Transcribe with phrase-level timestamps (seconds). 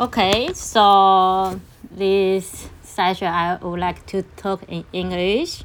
[0.00, 5.62] Okay, so this session I would like to talk in English.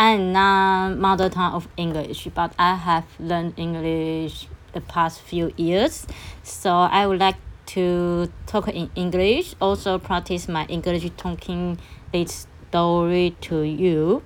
[0.00, 6.06] I'm not mother tongue of English, but I have learned English the past few years.
[6.42, 7.36] So I would like
[7.76, 11.76] to talk in English, also practice my English talking
[12.10, 14.22] this story to you.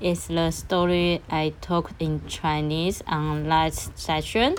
[0.00, 4.56] It's the story I talked in Chinese on last session.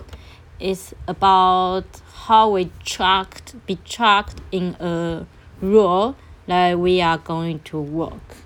[0.60, 1.86] It's about
[2.26, 5.26] how we tracked be tracked in a
[5.62, 6.16] role
[6.48, 8.38] that we are going to work.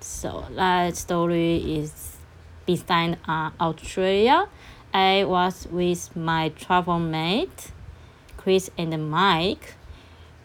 [0.00, 2.16] So that story is
[2.66, 4.48] beside uh, Australia.
[4.92, 7.72] I was with my travel mate,
[8.36, 9.74] Chris and Mike.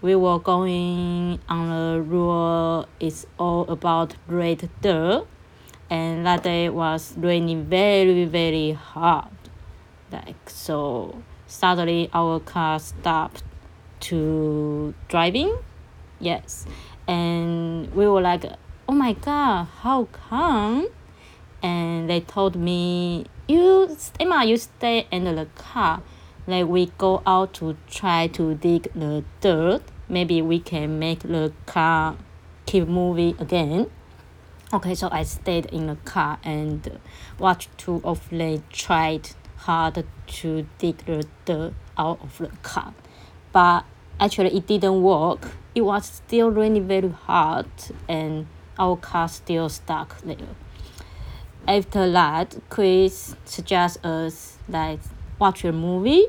[0.02, 2.88] We were going on a road.
[3.00, 5.26] It's all about red dirt,
[5.90, 9.45] and that day was raining very very hard.
[10.16, 13.44] Like so, suddenly our car stopped
[14.08, 15.58] to driving.
[16.22, 16.66] Yes,
[17.05, 18.46] and we were like,
[18.88, 20.88] oh my god, how come?
[21.62, 26.02] And they told me, you, Emma, you stay in the car.
[26.48, 29.82] Like we go out to try to dig the dirt.
[30.08, 32.16] Maybe we can make the car
[32.66, 33.91] keep moving again.
[34.71, 36.99] Okay, so I stayed in the car and
[37.38, 39.32] watched two of them tried
[39.66, 42.94] hard to dig the dirt out of the car.
[43.52, 43.85] But
[44.20, 45.41] actually it didn't work.
[45.74, 47.68] It was still raining very hard
[48.08, 50.54] and our car still stuck there.
[51.68, 54.99] After that, Chris suggests us like
[55.40, 56.27] watch a movie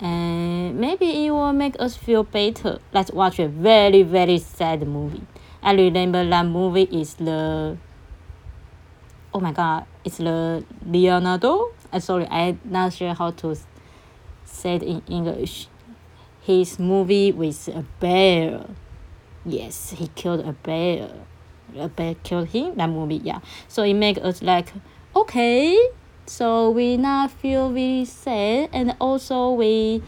[0.00, 2.80] and maybe it will make us feel better.
[2.92, 5.22] Let's watch a very very sad movie.
[5.62, 7.76] I remember that movie is the
[9.32, 11.75] oh my god, it's the Leonardo.
[11.92, 13.56] I'm sorry, I'm not sure how to
[14.44, 15.68] say it in English.
[16.42, 18.66] His movie with a bear.
[19.44, 21.10] Yes, he killed a bear
[21.78, 24.72] a bear killed him that movie yeah so it make us like
[25.14, 25.76] okay
[26.26, 30.02] so we not feel really sad and also we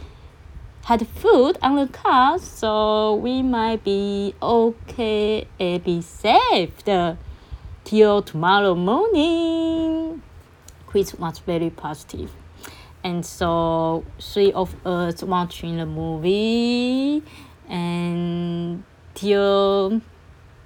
[0.84, 6.70] had food on the car so we might be okay and be safe
[7.84, 9.87] till tomorrow morning
[10.92, 12.30] which was very positive.
[13.04, 17.22] And so three of us watching the movie
[17.68, 18.82] and
[19.14, 20.00] till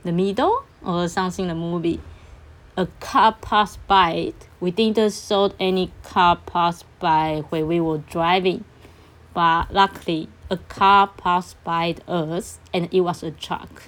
[0.02, 2.00] the middle or something the movie
[2.76, 4.32] a car passed by.
[4.60, 8.64] We didn't saw any car pass by where we were driving
[9.34, 13.84] but luckily a car passed by us and it was a truck.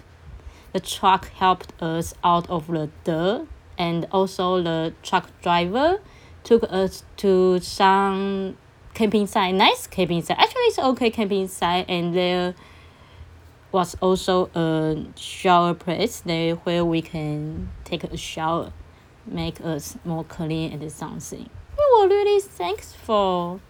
[0.72, 3.46] The truck helped us out of the dirt
[3.78, 6.00] and also the truck driver
[6.44, 8.56] took us to some
[8.92, 10.38] camping site nice camping site.
[10.38, 12.54] Actually it's okay camping site and there
[13.72, 18.72] was also a shower place there where we can take a shower
[19.26, 21.48] make us more clean and something.
[21.76, 23.60] We were really thankful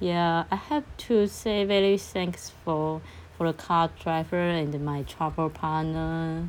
[0.00, 3.02] yeah I have to say very thankful
[3.36, 6.48] for the car driver and my travel partner.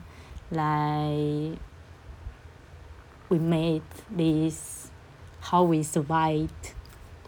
[0.52, 1.58] Like
[3.30, 3.82] we made
[4.12, 4.83] this
[5.54, 6.74] how we survived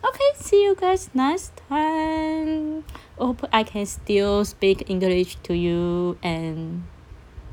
[0.01, 2.81] okay see you guys next time
[3.21, 6.83] hope I can still speak English to you and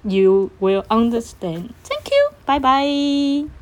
[0.05, 1.75] you will understand.
[1.85, 2.31] Thank you.
[2.47, 3.62] Bye bye.